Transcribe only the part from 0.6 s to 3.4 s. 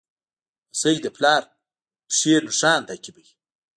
لمسی د پلار پښې نښان تعقیبوي.